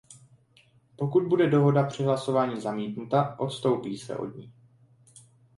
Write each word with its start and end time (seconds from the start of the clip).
Pokud 0.95 1.23
bude 1.27 1.49
dohoda 1.49 1.83
při 1.83 2.03
hlasování 2.03 2.61
zamítnuta, 2.61 3.39
odstoupí 3.39 3.97
se 3.97 4.17
od 4.17 4.35
ní. 4.35 4.53